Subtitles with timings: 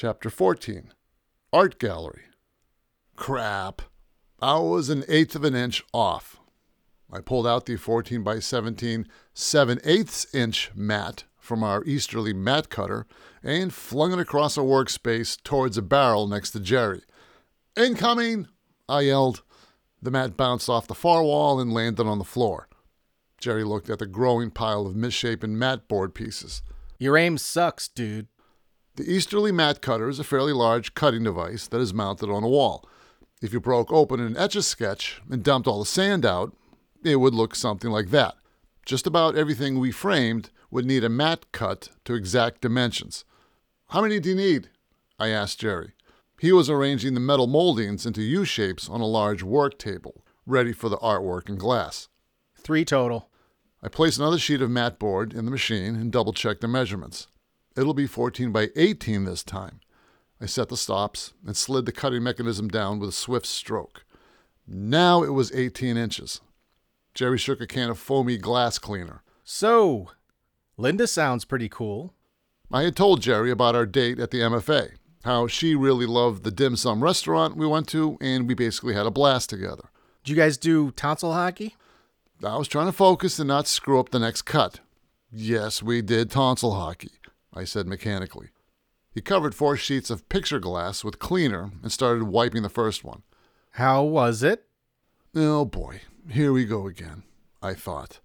[0.00, 0.94] Chapter 14
[1.52, 2.22] Art Gallery.
[3.16, 3.82] Crap.
[4.40, 6.40] I was an eighth of an inch off.
[7.12, 12.70] I pulled out the 14 by 17 7 eighths inch mat from our easterly mat
[12.70, 13.06] cutter
[13.42, 17.02] and flung it across a workspace towards a barrel next to Jerry.
[17.76, 18.48] Incoming!
[18.88, 19.42] I yelled.
[20.00, 22.70] The mat bounced off the far wall and landed on the floor.
[23.36, 26.62] Jerry looked at the growing pile of misshapen mat board pieces.
[26.98, 28.28] Your aim sucks, dude.
[28.96, 32.48] The easterly mat cutter is a fairly large cutting device that is mounted on a
[32.48, 32.88] wall.
[33.40, 36.54] If you broke open an etch a sketch and dumped all the sand out,
[37.02, 38.34] it would look something like that.
[38.84, 43.24] Just about everything we framed would need a mat cut to exact dimensions.
[43.90, 44.70] How many do you need?
[45.18, 45.92] I asked Jerry.
[46.38, 50.72] He was arranging the metal moldings into U shapes on a large work table, ready
[50.72, 52.08] for the artwork and glass.
[52.56, 53.30] Three total.
[53.82, 57.28] I placed another sheet of mat board in the machine and double checked the measurements.
[57.76, 59.80] It'll be 14 by 18 this time.
[60.40, 64.04] I set the stops and slid the cutting mechanism down with a swift stroke.
[64.66, 66.40] Now it was 18 inches.
[67.14, 69.22] Jerry shook a can of foamy glass cleaner.
[69.44, 70.10] So,
[70.76, 72.14] Linda sounds pretty cool.
[72.72, 74.92] I had told Jerry about our date at the MFA,
[75.24, 79.06] how she really loved the dim sum restaurant we went to, and we basically had
[79.06, 79.90] a blast together.
[80.22, 81.76] Did you guys do tonsil hockey?
[82.44, 84.80] I was trying to focus and not screw up the next cut.
[85.32, 87.12] Yes, we did tonsil hockey,
[87.52, 88.48] I said mechanically.
[89.12, 93.22] He covered four sheets of picture glass with cleaner and started wiping the first one.
[93.72, 94.66] How was it?
[95.34, 97.24] Oh boy, here we go again,
[97.62, 98.20] I thought.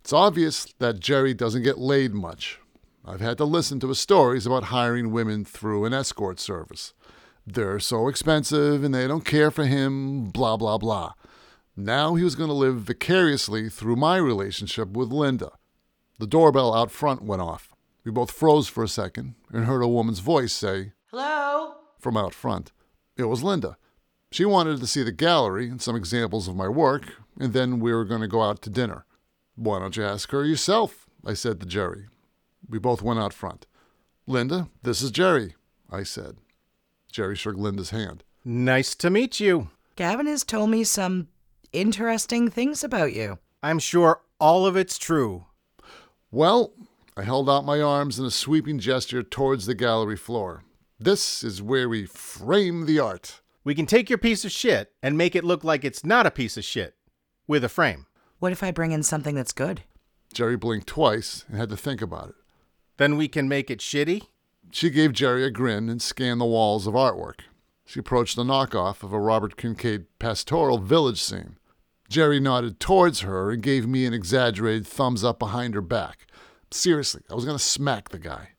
[0.00, 2.60] It's obvious that Jerry doesn't get laid much.
[3.04, 6.92] I've had to listen to his stories about hiring women through an escort service.
[7.46, 11.12] They're so expensive and they don't care for him, blah, blah, blah.
[11.76, 15.52] Now he was going to live vicariously through my relationship with Linda.
[16.18, 17.72] The doorbell out front went off.
[18.06, 21.74] We both froze for a second and heard a woman's voice say, Hello?
[21.98, 22.70] from out front.
[23.16, 23.78] It was Linda.
[24.30, 27.92] She wanted to see the gallery and some examples of my work, and then we
[27.92, 29.06] were going to go out to dinner.
[29.56, 31.06] Why don't you ask her yourself?
[31.24, 32.06] I said to Jerry.
[32.68, 33.66] We both went out front.
[34.28, 35.56] Linda, this is Jerry,
[35.90, 36.36] I said.
[37.10, 38.22] Jerry shook Linda's hand.
[38.44, 39.70] Nice to meet you.
[39.96, 41.26] Gavin has told me some
[41.72, 43.40] interesting things about you.
[43.64, 45.46] I'm sure all of it's true.
[46.30, 46.72] Well,
[47.18, 50.64] I held out my arms in a sweeping gesture towards the gallery floor.
[51.00, 53.40] This is where we frame the art.
[53.64, 56.30] We can take your piece of shit and make it look like it's not a
[56.30, 56.94] piece of shit
[57.46, 58.04] with a frame.
[58.38, 59.80] What if I bring in something that's good?
[60.34, 62.34] Jerry blinked twice and had to think about it.
[62.98, 64.24] Then we can make it shitty?
[64.70, 67.40] She gave Jerry a grin and scanned the walls of artwork.
[67.86, 71.56] She approached a knockoff of a Robert Kincaid pastoral village scene.
[72.10, 76.26] Jerry nodded towards her and gave me an exaggerated thumbs up behind her back.
[76.70, 78.50] Seriously, I was going to smack the guy.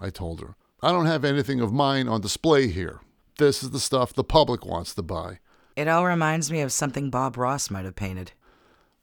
[0.00, 0.56] I told her.
[0.82, 3.00] I don't have anything of mine on display here.
[3.38, 5.40] This is the stuff the public wants to buy.
[5.74, 8.32] It all reminds me of something Bob Ross might have painted.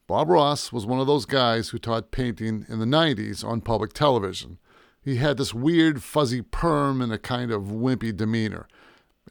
[0.07, 3.93] Bob Ross was one of those guys who taught painting in the 90s on public
[3.93, 4.57] television.
[5.01, 8.67] He had this weird, fuzzy perm and a kind of wimpy demeanor.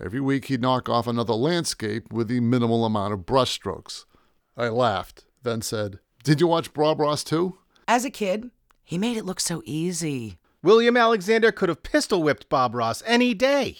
[0.00, 4.04] Every week he'd knock off another landscape with the minimal amount of brushstrokes.
[4.56, 7.59] I laughed, then said, Did you watch Bob Ross too?
[7.88, 8.50] As a kid,
[8.84, 10.38] he made it look so easy.
[10.62, 13.78] William Alexander could have pistol whipped Bob Ross any day.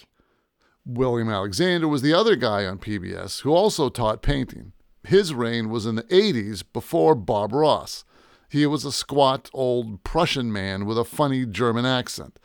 [0.85, 4.73] William Alexander was the other guy on PBS who also taught painting.
[5.05, 8.03] His reign was in the 80s before Bob Ross.
[8.49, 12.37] He was a squat old Prussian man with a funny German accent.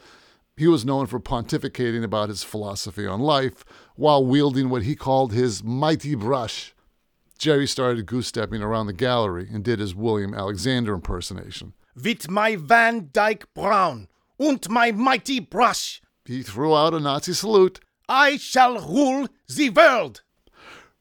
[0.57, 3.65] He was known for pontificating about his philosophy on life
[3.95, 6.75] while wielding what he called his mighty brush.
[7.39, 11.75] Jerry started goose stepping around the gallery and did his William Alexander impersonation.
[12.05, 17.81] With my Van Dyke Brown und my mighty brush, He threw out a Nazi salute.
[18.09, 20.23] I shall rule the world.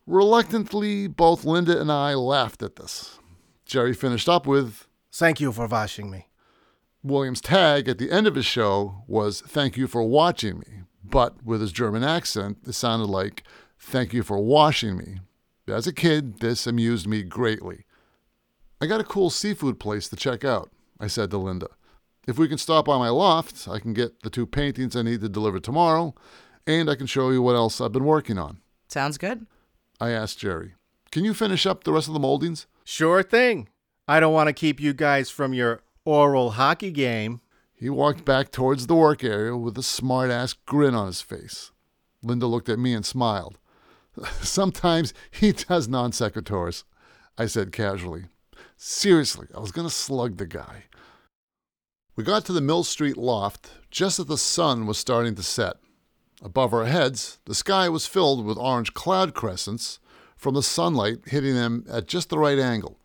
[0.08, 3.20] Reluctantly, both Linda and I laughed at this.
[3.66, 6.30] Jerry finished up with Thank you for washing me.
[7.04, 11.44] William's tag at the end of his show was Thank you for watching me, but
[11.46, 13.44] with his German accent, it sounded like
[13.80, 15.20] Thank you for washing me.
[15.68, 17.86] As a kid, this amused me greatly.
[18.82, 21.68] I got a cool seafood place to check out, I said to Linda.
[22.28, 25.22] If we can stop by my loft, I can get the two paintings I need
[25.22, 26.14] to deliver tomorrow,
[26.66, 28.60] and I can show you what else I've been working on.
[28.90, 29.46] Sounds good?
[30.00, 30.74] I asked Jerry.
[31.12, 32.68] Can you finish up the rest of the moldings?
[32.84, 33.70] Sure thing.
[34.08, 37.42] I don't want to keep you guys from your oral hockey game.
[37.74, 41.72] He walked back towards the work area with a smart ass grin on his face.
[42.24, 43.60] Linda looked at me and smiled.
[44.42, 46.84] Sometimes he does non sequiturs,
[47.38, 48.26] I said casually.
[48.76, 50.84] Seriously, I was going to slug the guy.
[52.18, 55.76] We got to the Mill Street loft just as the sun was starting to set.
[56.42, 60.00] Above our heads, the sky was filled with orange cloud crescents
[60.36, 62.98] from the sunlight hitting them at just the right angle.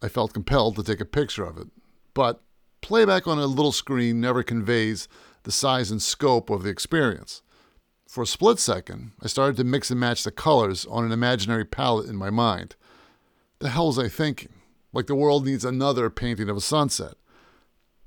[0.00, 1.66] I felt compelled to take a picture of it,
[2.14, 2.40] but
[2.80, 5.08] playback on a little screen never conveys
[5.42, 7.42] the size and scope of the experience.
[8.06, 11.64] For a split second, I started to mix and match the colors on an imaginary
[11.64, 12.76] palette in my mind.
[13.58, 14.52] The hell was I thinking?
[14.92, 17.14] Like the world needs another painting of a sunset.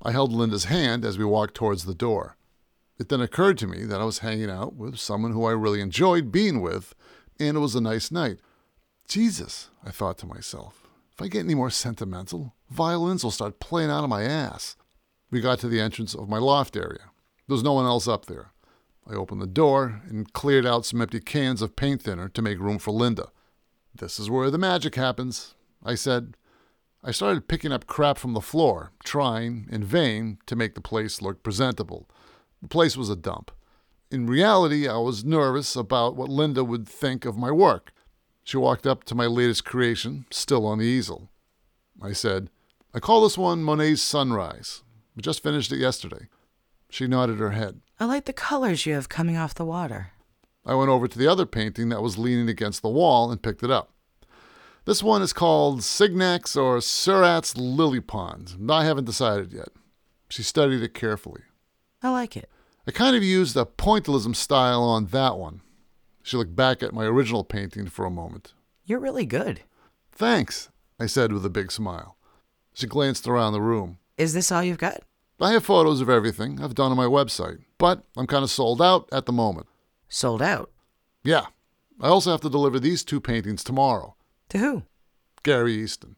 [0.02, 2.36] I held Linda's hand as we walked towards the door.
[2.98, 5.80] It then occurred to me that I was hanging out with someone who I really
[5.80, 6.94] enjoyed being with,
[7.38, 8.38] and it was a nice night.
[9.08, 13.90] Jesus, I thought to myself, if I get any more sentimental, violins will start playing
[13.90, 14.76] out of my ass.
[15.30, 17.10] We got to the entrance of my loft area.
[17.46, 18.52] There was no one else up there.
[19.08, 22.58] I opened the door and cleared out some empty cans of paint thinner to make
[22.58, 23.30] room for Linda.
[23.94, 25.54] This is where the magic happens,
[25.84, 26.36] I said.
[27.04, 31.20] I started picking up crap from the floor, trying, in vain, to make the place
[31.20, 32.08] look presentable.
[32.62, 33.50] The place was a dump.
[34.12, 37.92] In reality, I was nervous about what Linda would think of my work.
[38.44, 41.28] She walked up to my latest creation, still on the easel.
[42.00, 42.50] I said,
[42.94, 44.82] I call this one Monet's Sunrise.
[45.16, 46.28] We just finished it yesterday.
[46.88, 47.80] She nodded her head.
[47.98, 50.12] I like the colors you have coming off the water.
[50.64, 53.64] I went over to the other painting that was leaning against the wall and picked
[53.64, 53.91] it up.
[54.84, 58.56] This one is called Signac's or Seurat's Lily Pond.
[58.68, 59.68] I haven't decided yet.
[60.28, 61.42] She studied it carefully.
[62.02, 62.50] I like it.
[62.86, 65.60] I kind of used a pointillism style on that one.
[66.24, 68.54] She looked back at my original painting for a moment.
[68.84, 69.60] You're really good.
[70.10, 70.68] Thanks,
[70.98, 72.16] I said with a big smile.
[72.74, 73.98] She glanced around the room.
[74.18, 75.02] Is this all you've got?
[75.40, 78.82] I have photos of everything I've done on my website, but I'm kind of sold
[78.82, 79.68] out at the moment.
[80.08, 80.70] Sold out.
[81.22, 81.46] Yeah.
[82.00, 84.16] I also have to deliver these two paintings tomorrow.
[84.52, 84.82] To who?
[85.44, 86.16] Gary Easton.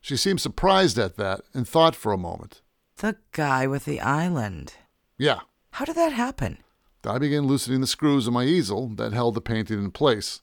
[0.00, 2.60] She seemed surprised at that and thought for a moment.
[2.96, 4.74] The guy with the island.
[5.16, 5.42] Yeah.
[5.70, 6.58] How did that happen?
[7.04, 10.40] I began loosening the screws of my easel that held the painting in place.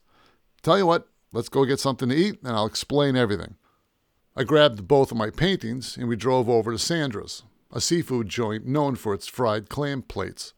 [0.62, 3.56] Tell you what, let's go get something to eat and I'll explain everything.
[4.34, 8.64] I grabbed both of my paintings and we drove over to Sandra's, a seafood joint
[8.64, 10.54] known for its fried clam plates.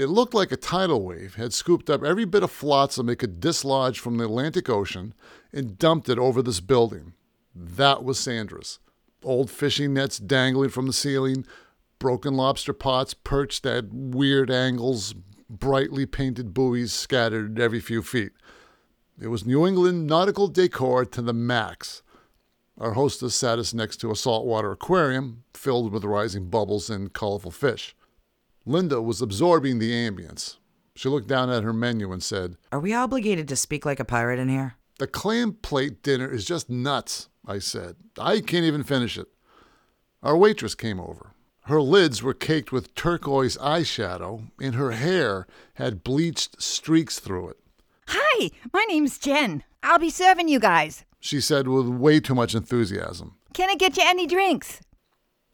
[0.00, 3.38] It looked like a tidal wave had scooped up every bit of flotsam it could
[3.38, 5.12] dislodge from the Atlantic Ocean
[5.52, 7.12] and dumped it over this building.
[7.54, 8.78] That was Sandra's.
[9.22, 11.44] Old fishing nets dangling from the ceiling,
[11.98, 15.14] broken lobster pots perched at weird angles,
[15.50, 18.32] brightly painted buoys scattered every few feet.
[19.20, 22.02] It was New England nautical decor to the max.
[22.78, 27.50] Our hostess sat us next to a saltwater aquarium filled with rising bubbles and colorful
[27.50, 27.94] fish.
[28.66, 30.56] Linda was absorbing the ambience.
[30.94, 34.04] She looked down at her menu and said, Are we obligated to speak like a
[34.04, 34.74] pirate in here?
[34.98, 37.96] The clam plate dinner is just nuts, I said.
[38.18, 39.28] I can't even finish it.
[40.22, 41.32] Our waitress came over.
[41.62, 47.56] Her lids were caked with turquoise eyeshadow, and her hair had bleached streaks through it.
[48.08, 49.62] Hi, my name's Jen.
[49.82, 51.04] I'll be serving you guys.
[51.20, 53.36] She said with way too much enthusiasm.
[53.54, 54.80] Can I get you any drinks?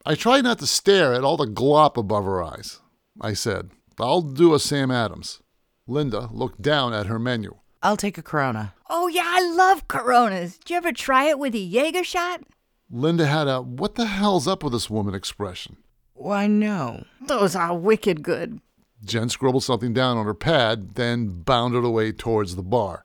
[0.05, 2.81] I tried not to stare at all the glop above her eyes.
[3.21, 5.41] I said, I'll do a Sam Adams.
[5.87, 7.57] Linda looked down at her menu.
[7.83, 8.75] I'll take a Corona.
[8.91, 10.59] Oh, yeah, I love Coronas.
[10.59, 12.43] Did you ever try it with a Jaeger shot?
[12.91, 15.77] Linda had a what the hell's up with this woman expression.
[16.15, 17.05] Why, no.
[17.27, 18.61] Those are wicked good.
[19.05, 23.05] Jen scribbled something down on her pad, then bounded away towards the bar.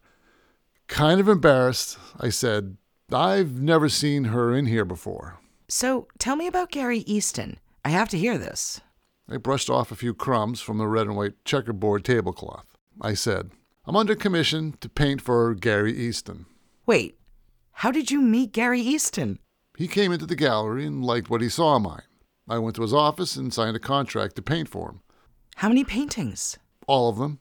[0.87, 2.77] Kind of embarrassed, I said,
[3.11, 5.39] I've never seen her in here before.
[5.67, 7.57] So tell me about Gary Easton.
[7.83, 8.81] I have to hear this.
[9.31, 12.65] I brushed off a few crumbs from the red and white checkerboard tablecloth.
[12.99, 13.51] I said,
[13.85, 16.47] I'm under commission to paint for Gary Easton.
[16.85, 17.17] Wait,
[17.71, 19.39] how did you meet Gary Easton?
[19.77, 22.01] He came into the gallery and liked what he saw of mine.
[22.49, 25.01] I went to his office and signed a contract to paint for him.
[25.55, 26.57] How many paintings?
[26.85, 27.39] All of them.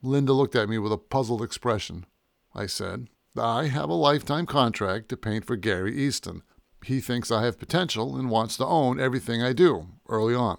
[0.00, 2.06] Linda looked at me with a puzzled expression.
[2.54, 6.42] I said, I have a lifetime contract to paint for Gary Easton.
[6.86, 10.56] He thinks I have potential and wants to own everything I do early on.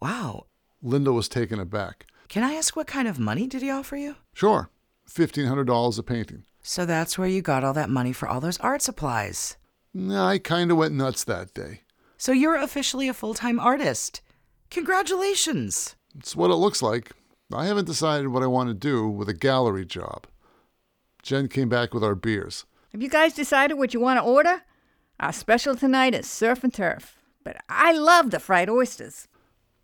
[0.00, 0.46] Wow.
[0.82, 2.06] Linda was taken aback.
[2.28, 4.16] Can I ask what kind of money did he offer you?
[4.32, 4.70] Sure,
[5.08, 6.44] $1,500 a painting.
[6.62, 9.56] So that's where you got all that money for all those art supplies.
[10.10, 11.82] I kind of went nuts that day.
[12.16, 14.20] So you're officially a full time artist.
[14.70, 15.94] Congratulations.
[16.18, 17.12] It's what it looks like.
[17.52, 20.26] I haven't decided what I want to do with a gallery job.
[21.22, 22.64] Jen came back with our beers.
[22.92, 24.62] Have you guys decided what you want to order?
[25.20, 27.16] Our special tonight is surf and turf.
[27.44, 29.28] But I love the fried oysters.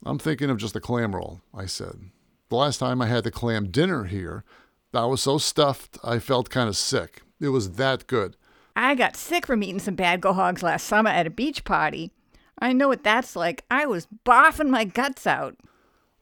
[0.05, 2.11] I'm thinking of just a clam roll, I said.
[2.49, 4.45] The last time I had the clam dinner here,
[4.93, 7.23] I was so stuffed I felt kind of sick.
[7.41, 8.37] It was that good.
[8.75, 12.13] I got sick from eating some bad quahogs last summer at a beach party.
[12.59, 13.65] I know what that's like.
[13.71, 15.57] I was boffing my guts out.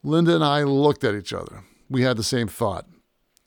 [0.02, 1.64] Linda and I looked at each other.
[1.88, 2.87] We had the same thought.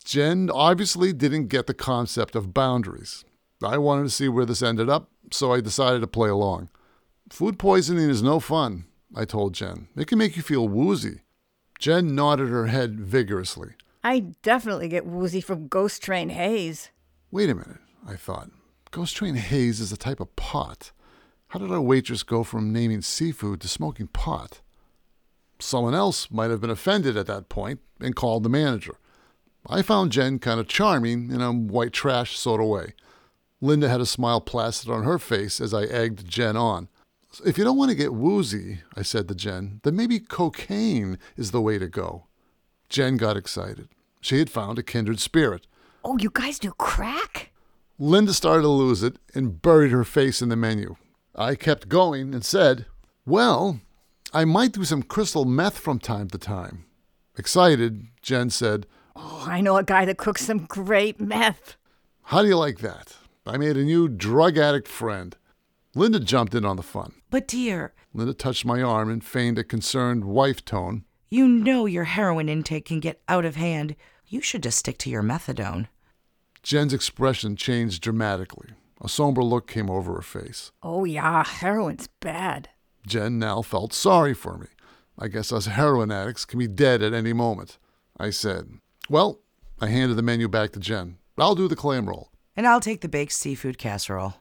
[0.03, 3.23] Jen obviously didn't get the concept of boundaries.
[3.63, 6.69] I wanted to see where this ended up, so I decided to play along.
[7.29, 9.87] Food poisoning is no fun, I told Jen.
[9.95, 11.21] It can make you feel woozy.
[11.79, 13.71] Jen nodded her head vigorously.
[14.03, 16.89] I definitely get woozy from Ghost Train haze.
[17.29, 18.49] Wait a minute, I thought.
[18.91, 20.91] Ghost Train Haze is a type of pot.
[21.47, 24.61] How did our waitress go from naming seafood to smoking pot?
[25.59, 28.95] Someone else might have been offended at that point and called the manager.
[29.67, 32.95] I found Jen kind of charming in a white trash sort of way.
[33.61, 36.89] Linda had a smile plastered on her face as I egged Jen on.
[37.45, 41.51] If you don't want to get woozy, I said to Jen, then maybe cocaine is
[41.51, 42.25] the way to go.
[42.89, 43.87] Jen got excited.
[44.19, 45.65] She had found a kindred spirit.
[46.03, 47.51] Oh, you guys do crack?
[47.97, 50.95] Linda started to lose it and buried her face in the menu.
[51.35, 52.85] I kept going and said,
[53.25, 53.79] Well,
[54.33, 56.85] I might do some crystal meth from time to time.
[57.37, 61.77] Excited, Jen said, Oh, I know a guy that cooks some great meth.
[62.23, 63.15] How do you like that?
[63.45, 65.35] I made a new drug addict friend.
[65.93, 67.13] Linda jumped in on the fun.
[67.29, 71.03] But, dear, Linda touched my arm and feigned a concerned wife tone.
[71.29, 73.95] you know your heroin intake can get out of hand.
[74.27, 75.87] You should just stick to your methadone.
[76.63, 78.69] Jen's expression changed dramatically.
[79.01, 80.71] A somber look came over her face.
[80.83, 82.69] Oh, yeah, heroin's bad.
[83.07, 84.67] Jen now felt sorry for me.
[85.17, 87.77] I guess us heroin addicts can be dead at any moment.
[88.17, 88.69] I said,
[89.09, 89.39] Well,
[89.79, 91.17] I handed the menu back to Jen.
[91.37, 92.29] I'll do the clam roll.
[92.55, 94.35] And I'll take the baked seafood casserole.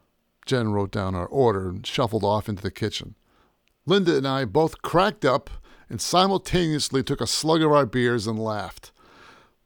[0.51, 3.15] Jen wrote down our order and shuffled off into the kitchen.
[3.87, 5.49] Linda and I both cracked up
[5.89, 8.91] and simultaneously took a slug of our beers and laughed.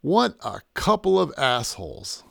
[0.03, 2.23] What a couple of assholes.